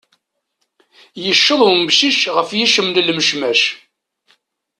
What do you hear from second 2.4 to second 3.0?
yiclem n